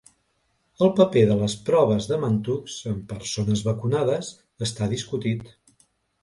El 0.85 0.89
paper 0.99 1.21
de 1.31 1.35
les 1.41 1.55
proves 1.67 2.07
de 2.11 2.17
Mantoux 2.23 2.79
en 2.93 2.97
persones 3.13 3.63
vacunades 3.69 4.33
està 4.69 4.89
discutit. 4.97 5.47